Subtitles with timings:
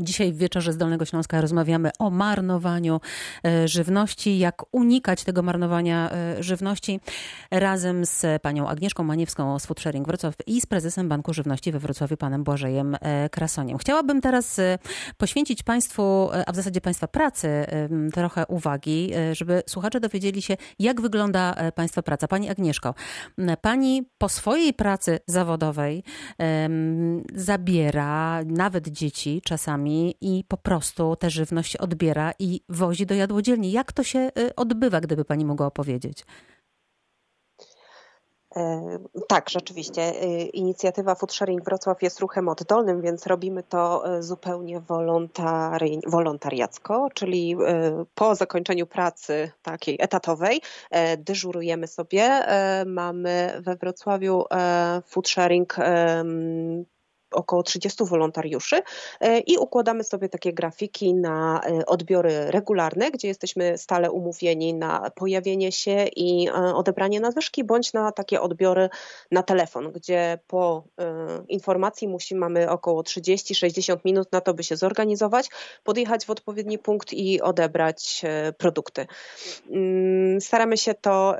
[0.00, 3.00] Dzisiaj w wieczorze z Dolnego Śląska rozmawiamy o marnowaniu
[3.46, 7.00] e, żywności, jak unikać tego marnowania e, żywności
[7.50, 11.78] razem z panią Agnieszką Maniewską z Food Sharing Wrocław i z prezesem Banku Żywności we
[11.78, 13.78] Wrocławiu, panem Błażejem e, Krasoniem.
[13.78, 14.60] Chciałabym teraz
[15.16, 17.66] poświęcić państwu, a w zasadzie państwa pracy
[18.12, 22.28] trochę uwagi, żeby słuchacze dowiedzieli się, jak wygląda państwa praca.
[22.28, 22.94] Pani Agnieszko,
[23.60, 26.04] pani po swojej pracy zawodowej
[27.34, 29.81] zabiera nawet dzieci czasami
[30.20, 33.72] i po prostu tę żywność odbiera i wozi do jadłodzielni.
[33.72, 36.24] Jak to się y, odbywa, gdyby pani mogła opowiedzieć?
[38.56, 40.22] E, tak, rzeczywiście.
[40.22, 47.08] Y, inicjatywa Food Sharing Wrocław jest ruchem oddolnym, więc robimy to y, zupełnie wolontari wolontariacko,
[47.14, 47.56] czyli
[48.14, 50.60] po zakończeniu pracy takiej etatowej
[50.90, 52.22] e, dyżurujemy sobie.
[52.22, 54.44] E, mamy we Wrocławiu
[55.06, 55.76] Food Sharing
[57.32, 58.82] około 30 wolontariuszy
[59.20, 65.10] e, i układamy sobie takie grafiki na e, odbiory regularne, gdzie jesteśmy stale umówieni na
[65.10, 68.88] pojawienie się i e, odebranie nadwyżki, bądź na takie odbiory
[69.30, 70.84] na telefon, gdzie po
[71.48, 75.48] informacji musimy, mamy około 30-60 minut na to, by się zorganizować,
[75.84, 78.22] podjechać w odpowiedni punkt i odebrać
[78.58, 79.06] produkty.
[79.70, 81.36] Mm, staramy się to,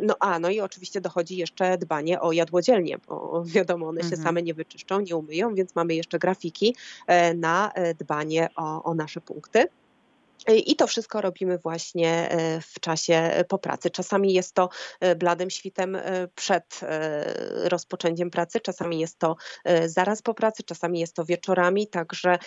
[0.00, 4.22] no a, no i oczywiście dochodzi jeszcze dbanie o jadłodzielnie, bo wiadomo, one się mhm.
[4.22, 8.94] same nie wyczyszczą, nie umyją, więc mamy jeszcze grafiki e, na e, dbanie o, o
[8.94, 9.66] nasze punkty.
[10.46, 12.28] E, I to wszystko robimy właśnie
[12.74, 13.90] w czasie po pracy.
[13.90, 14.68] Czasami jest to
[15.16, 15.98] bladym świtem
[16.34, 16.80] przed
[17.64, 19.36] rozpoczęciem pracy, czasami jest to
[19.86, 22.38] zaraz po pracy, czasami jest to wieczorami, także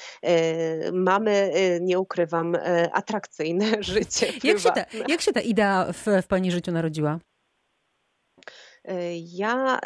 [0.93, 2.57] mamy, nie ukrywam,
[2.93, 4.27] atrakcyjne życie.
[4.43, 7.19] Jak się, ta, jak się ta idea w, w Pani życiu narodziła?
[9.15, 9.79] Ja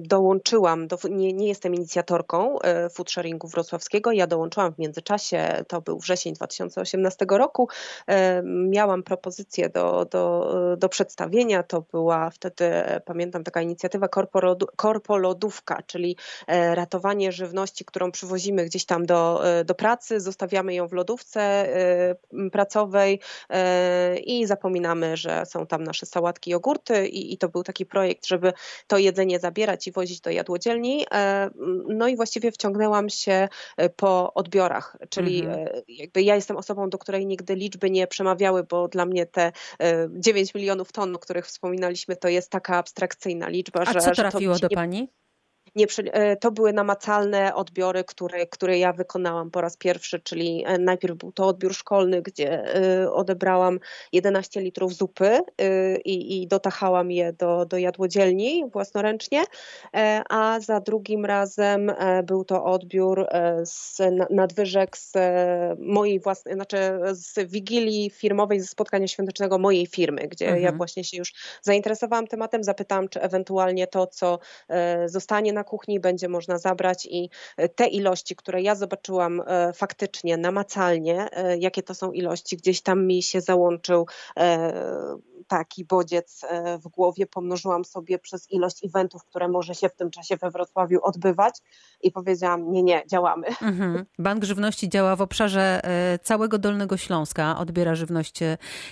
[0.00, 5.80] dołączyłam, do, nie, nie jestem inicjatorką e, food sharingu wrocławskiego, ja dołączyłam w międzyczasie, to
[5.80, 7.68] był wrzesień 2018 roku,
[8.44, 12.70] miałam propozycję do, do, do przedstawienia, to była wtedy,
[13.04, 14.08] pamiętam, taka inicjatywa
[14.76, 16.16] korpolodówka, czyli
[16.46, 21.66] e, ratowanie żywności, którą przywozimy gdzieś tam do, e, do pracy, zostawiamy ją w lodówce
[22.52, 23.20] pracowej
[24.24, 28.26] i zapominamy, że są tam nasze sałatki, jogurty i, i to był taki projekt, projekt,
[28.26, 28.52] żeby
[28.86, 31.06] to jedzenie zabierać i wozić do jadłodzielni.
[31.14, 31.50] E,
[31.88, 35.66] no i właściwie wciągnęłam się e, po odbiorach, czyli mhm.
[35.66, 39.52] E, jakby ja jestem osobą, do której nigdy liczby nie przemawiały, bo dla mnie te
[40.10, 44.00] 9 milionów ton, o których wspominaliśmy, to jest taka abstrakcyjna liczba, A że.
[44.00, 45.08] co trafiło że do Pani?
[45.76, 50.78] Nie, e, to były namacalne odbiory, które, które ja wykonałam po raz pierwszy, czyli e,
[50.78, 53.80] najpierw był to odbiór szkolny, gdzie e, odebrałam
[54.12, 55.40] 11 litrów zupy
[56.04, 59.44] i, i dotachałam je do, do jadłodzielni własnoręcznie,
[60.28, 61.92] a za drugim razem
[62.24, 63.26] był to odbiór
[63.64, 63.98] z
[64.30, 65.12] nadwyżek z
[65.78, 66.76] mojej własnej, znaczy
[67.12, 70.62] z wigilii firmowej, ze spotkania świątecznego mojej firmy, gdzie mhm.
[70.62, 71.32] ja właśnie się już
[71.62, 74.38] zainteresowałam tematem, zapytałam, czy ewentualnie to, co
[75.06, 80.36] zostanie na kuchni będzie można zabrać i e, te ilości, które ja zobaczyłam e, faktycznie,
[80.36, 84.06] namacalnie, e, jakie to są ilości, gdzieś tam mi się załączył
[85.48, 86.42] taki bodziec
[86.84, 91.00] w głowie, pomnożyłam sobie przez ilość eventów, które może się w tym czasie we Wrocławiu
[91.02, 91.54] odbywać
[92.02, 93.46] i powiedziałam, nie, nie, działamy.
[93.46, 94.06] Mhm.
[94.18, 95.80] Bank Żywności działa w obszarze
[96.22, 98.40] całego Dolnego Śląska, odbiera żywność,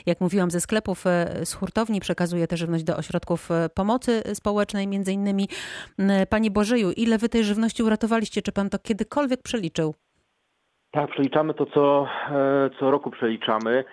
[0.07, 1.05] jak mówiłam, ze sklepów,
[1.45, 5.49] z hurtowni, przekazuje tę żywność do ośrodków pomocy społecznej, między innymi.
[6.29, 8.43] Panie Bożeju, ile wy tej żywności uratowaliście?
[8.43, 9.95] Czy pan to kiedykolwiek przeliczył?
[10.91, 13.85] Tak, przeliczamy to, co, e, co roku przeliczamy.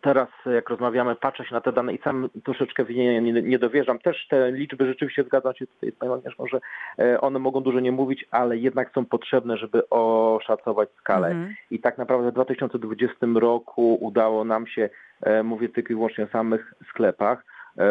[0.00, 3.58] teraz, jak rozmawiamy, patrzę się na te dane i sam troszeczkę w nie, nie, nie
[3.58, 3.98] dowierzam.
[3.98, 6.60] Też te liczby rzeczywiście zgadzam się tutaj z Panią Agnieszką, że
[6.98, 11.28] e, one mogą dużo nie mówić, ale jednak są potrzebne, żeby oszacować skalę.
[11.28, 11.54] Mhm.
[11.70, 14.90] I tak naprawdę w 2020 roku udało nam się,
[15.22, 17.44] e, mówię tylko i wyłącznie o samych sklepach,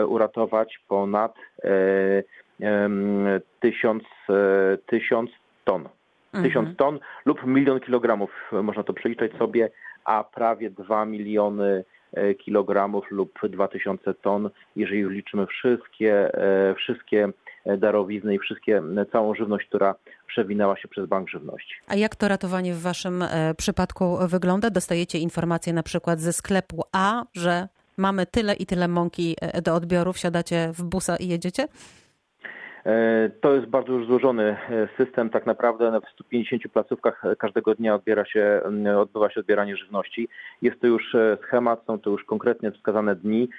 [0.08, 1.36] uratować ponad
[3.74, 5.30] tysiąc, e, tysiąc
[5.64, 5.90] ton.
[6.34, 6.44] Mhm.
[6.44, 9.70] Tysiąc ton lub milion kilogramów, można to przeliczyć sobie,
[10.06, 11.84] a prawie dwa miliony
[12.14, 17.30] e, kilogramów lub dwa tysiące ton, jeżeli już liczymy wszystkie, e, wszystkie
[17.78, 18.82] darowizny i wszystkie,
[19.12, 19.96] całą żywność, która
[20.28, 21.76] przewinęła się przez Bank Żywności.
[21.88, 23.24] A jak to ratowanie w Waszym
[23.58, 24.70] przypadku wygląda?
[24.70, 27.68] Dostajecie informacje na przykład ze sklepu A, że
[27.98, 31.68] mamy tyle i tyle mąki do odbioru, wsiadacie w busa i jedziecie?
[33.42, 34.58] To jest bardzo złożony
[34.98, 35.30] system.
[35.30, 38.62] Tak naprawdę w 150 placówkach każdego dnia odbiera się,
[38.98, 40.30] odbywa się odbieranie żywności.
[40.62, 43.50] Jest to już schemat, są to już konkretnie wskazane dni.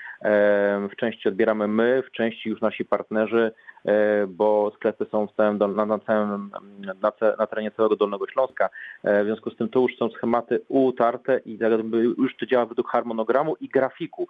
[0.91, 3.53] W części odbieramy my, w części już nasi partnerzy,
[4.29, 6.51] bo sklepy są w całym, na, na, całym,
[7.03, 8.69] na, na terenie całego Dolnego Śląska.
[9.05, 11.59] W związku z tym to już są schematy utarte i
[12.19, 14.29] już to działa według harmonogramu i grafiku.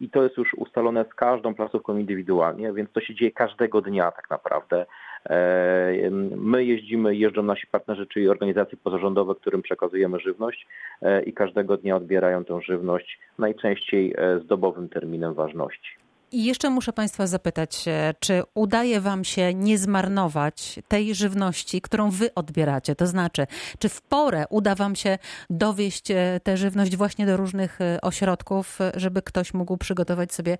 [0.00, 4.12] I to jest już ustalone z każdą placówką indywidualnie, więc to się dzieje każdego dnia
[4.12, 4.86] tak naprawdę.
[5.30, 10.66] E, my jeździmy, jeżdżą nasi partnerzy, czyli organizacje pozarządowe, którym przekazujemy żywność
[11.02, 16.07] e, i każdego dnia odbierają tę żywność, najczęściej e, z dobowym terminem ważności.
[16.32, 17.84] I jeszcze muszę Państwa zapytać,
[18.20, 22.94] czy udaje Wam się nie zmarnować tej żywności, którą Wy odbieracie?
[22.94, 23.46] To znaczy,
[23.78, 25.18] czy w porę uda Wam się
[25.50, 26.04] dowieść
[26.42, 30.58] tę żywność właśnie do różnych ośrodków, żeby ktoś mógł przygotować sobie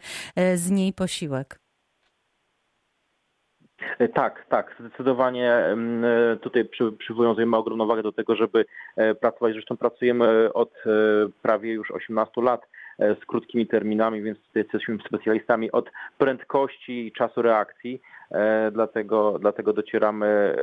[0.54, 1.58] z niej posiłek?
[3.98, 5.76] E, tak, tak, zdecydowanie e,
[6.40, 8.64] tutaj przy, przywiązujemy ogromną wagę do tego, żeby
[8.96, 9.52] e, pracować.
[9.52, 10.72] Zresztą pracujemy od
[11.42, 12.60] prawie już 18 lat
[12.98, 18.00] z krótkimi terminami, więc jesteśmy specjalistami od prędkości i czasu reakcji,
[18.72, 20.56] dlatego, dlatego docieramy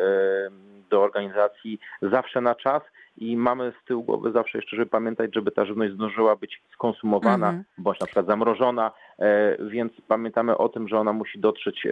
[0.89, 2.83] do organizacji zawsze na czas
[3.17, 7.47] i mamy z tyłu głowy zawsze jeszcze, żeby pamiętać, żeby ta żywność zdążyła być skonsumowana
[7.47, 7.63] mhm.
[7.77, 11.89] bądź na przykład zamrożona, e, więc pamiętamy o tym, że ona musi dotrzeć e,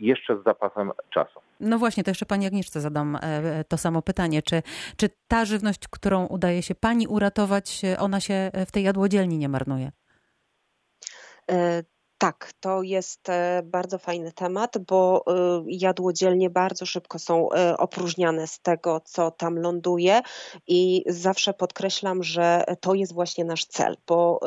[0.00, 1.40] jeszcze z zapasem czasu.
[1.60, 4.42] No właśnie, to jeszcze Pani Agnieszce zadam e, to samo pytanie.
[4.42, 4.62] Czy,
[4.96, 9.92] czy ta żywność, którą udaje się Pani uratować, ona się w tej jadłodzielni nie marnuje?
[12.22, 18.46] Tak, to jest e, bardzo fajny temat, bo e, jadłodzielnie bardzo szybko są e, opróżniane
[18.46, 20.20] z tego, co tam ląduje
[20.66, 24.40] i zawsze podkreślam, że to jest właśnie nasz cel, bo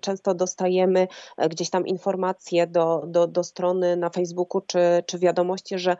[0.00, 1.08] często dostajemy
[1.50, 5.96] gdzieś tam informacje do, do, do strony na Facebooku czy, czy wiadomości, że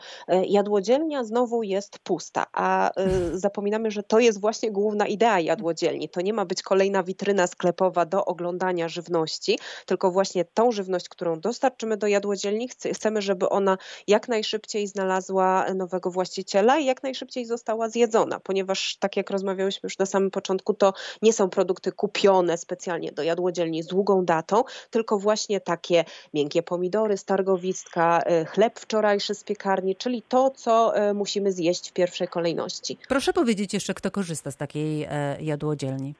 [0.46, 2.90] jadłodzielnia znowu jest pusta, a
[3.32, 6.08] zapominamy, że to jest właśnie główna idea jadłodzielni.
[6.08, 11.40] To nie ma być kolejna witryna sklepowa do oglądania żywności, tylko właśnie tą żywność, którą
[11.40, 17.88] dostarczymy do jadłodzielni, chcemy, żeby ona jak najszybciej znalazła nowego właściciela i jak najszybciej została
[17.88, 20.92] zjedzona, ponieważ tak jak rozmawiałyśmy już na samym początku, to
[21.22, 26.04] nie są produkty kupione specjalnie do jadłodzielni z długą datą, tylko właśnie takie
[26.34, 31.90] miękkie pomidory z targowiska, y, chleb wczorajszy z piekarni, czyli to, co y, musimy zjeść
[31.90, 32.98] w pierwszej kolejności.
[33.08, 36.14] Proszę powiedzieć jeszcze, kto korzysta z takiej e, jadłodzielni.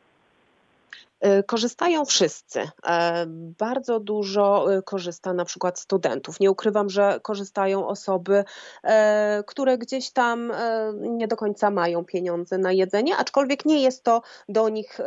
[1.23, 2.61] E, korzystają wszyscy.
[2.87, 3.25] E,
[3.59, 6.41] bardzo dużo e, korzysta na przykład studentów.
[6.41, 8.45] Nie ukrywam, że korzystają osoby,
[9.47, 10.53] które gdzieś tam
[11.01, 14.99] nie do końca mają pieniądze na jedzenie, aczkolwiek nie jest to do nich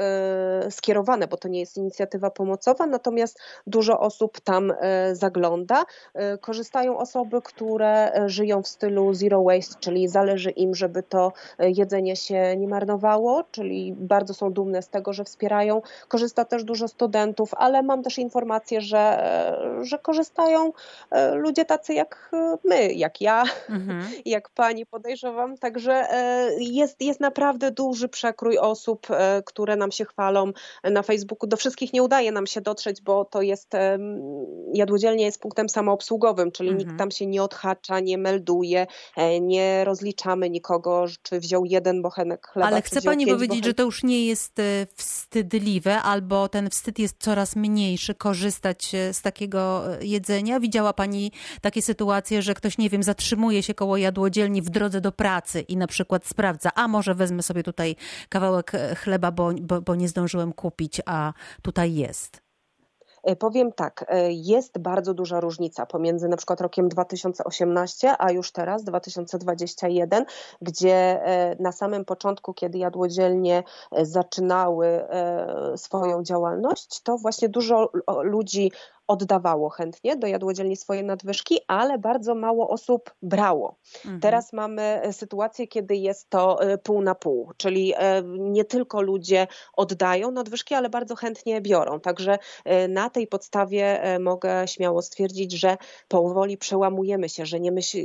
[0.70, 4.74] skierowane, bo to nie jest inicjatywa pomocowa, natomiast dużo osób tam
[5.14, 5.84] zagląda.
[6.42, 12.58] Korzystają osoby, które żyją w stylu zero waste, czyli zależy im, żeby to jedzenie się
[12.58, 17.84] nie marnowało, czyli bardzo są dumne z tego, że wspierają korzysta też dużo studentów, ale
[17.84, 19.26] mam też informację, że,
[19.82, 20.74] że korzystają
[21.12, 22.32] e, ludzie tacy jak
[22.64, 24.06] my, jak ja, mhm.
[24.26, 25.58] jak pani podejrzewam.
[25.58, 30.52] Także e, jest, jest naprawdę duży przekrój osób, e, które nam się chwalą
[30.84, 31.50] na Facebooku.
[31.50, 33.72] Do wszystkich nie udaje nam się dotrzeć, bo to jest
[34.74, 36.88] jadłodzielnie jest punktem samoobsługowym, czyli mhm.
[36.88, 38.88] nikt tam się nie odhacza, nie melduje,
[39.42, 42.68] nie rozliczamy nikogo, czy wziął jeden bochenek chleba.
[42.68, 43.66] Ale chce pani powiedzieć, bochenek...
[43.66, 44.62] że to już nie jest
[44.96, 50.60] wstydliwe, albo ten wstyd jest coraz mniejszy, korzystać e, z takiego e, jedzenia?
[50.60, 51.32] Widziała Pani
[51.62, 55.78] takie sytuacje, że ktoś, nie wiem, zatrzymuje się koło jadłodzielni w drodze do pracy i
[55.78, 57.96] na przykład sprawdza, a może wezmę sobie tutaj
[58.30, 62.45] kawałek e, chleba, bo, bo, bo nie zdążyłem kupić, a tutaj jest?
[63.26, 68.52] E, powiem tak, e, jest bardzo duża różnica pomiędzy na przykład rokiem 2018, a już
[68.52, 70.26] teraz 2021,
[70.62, 73.64] gdzie e, na samym początku, kiedy jadłodzielnie
[74.02, 75.06] zaczynały
[75.76, 77.90] swoją działalność, to właśnie dużo
[78.22, 78.72] ludzi
[79.08, 83.80] oddawało chętnie do jadłodzielni swoje nadwyżki, ale bardzo mało osób brało.
[83.96, 84.20] Mhm.
[84.20, 89.02] Teraz mamy e, sytuację, kiedy jest to e, pół na pół, czyli e, nie tylko
[89.02, 92.00] ludzie oddają nadwyżki, ale bardzo chętnie biorą.
[92.00, 92.38] Także
[92.90, 97.98] na tej podstawie mogę śmiało stwierdzić, że powoli przełamujemy się, że nie myśl,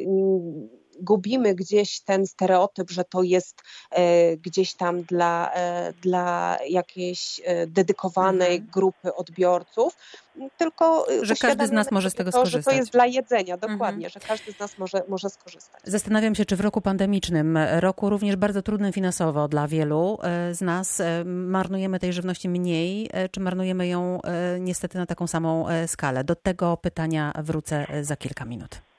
[1.00, 7.66] gubimy gdzieś ten stereotyp, że to jest e, gdzieś tam dla, e, dla jakiejś e,
[7.66, 8.70] dedykowanej mhm.
[8.72, 9.96] grupy odbiorców,
[10.56, 12.64] tylko że każdy z nas może z tego to, skorzystać.
[12.64, 14.10] Że to jest dla jedzenia, dokładnie, mhm.
[14.10, 15.82] że każdy z nas może, może skorzystać.
[15.84, 20.18] Zastanawiam się, czy w roku pandemicznym, roku również bardzo trudnym finansowo dla wielu
[20.52, 24.20] z nas, marnujemy tej żywności mniej, czy marnujemy ją
[24.60, 26.24] niestety na taką samą skalę?
[26.24, 28.89] Do tego pytania wrócę za kilka minut.